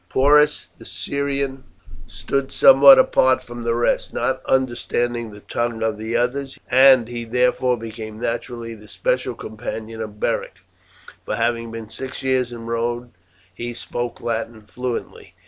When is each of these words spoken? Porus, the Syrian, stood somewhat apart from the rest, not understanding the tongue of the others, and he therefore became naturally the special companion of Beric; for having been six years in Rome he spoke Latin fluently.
Porus, 0.09 0.69
the 0.79 0.83
Syrian, 0.85 1.63
stood 2.07 2.51
somewhat 2.51 2.97
apart 2.97 3.43
from 3.43 3.61
the 3.61 3.75
rest, 3.75 4.15
not 4.15 4.41
understanding 4.47 5.29
the 5.29 5.41
tongue 5.41 5.83
of 5.83 5.99
the 5.99 6.15
others, 6.17 6.57
and 6.71 7.07
he 7.07 7.23
therefore 7.23 7.77
became 7.77 8.19
naturally 8.19 8.73
the 8.73 8.87
special 8.87 9.35
companion 9.35 10.01
of 10.01 10.19
Beric; 10.19 10.55
for 11.23 11.35
having 11.35 11.69
been 11.69 11.91
six 11.91 12.23
years 12.23 12.51
in 12.51 12.65
Rome 12.65 13.11
he 13.53 13.75
spoke 13.75 14.19
Latin 14.19 14.63
fluently. 14.63 15.35